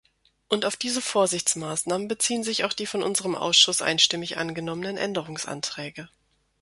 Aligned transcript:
Und 0.49 0.65
auf 0.65 0.75
diese 0.77 0.99
Vorsichtsmaßnahmen 0.99 2.07
beziehen 2.07 2.43
sich 2.43 2.63
auch 2.65 2.73
die 2.73 2.87
von 2.87 3.03
unserem 3.03 3.35
Ausschuss 3.35 3.83
einstimmig 3.83 4.35
angenommenen 4.37 4.97
Änderungsanträge. 4.97 6.09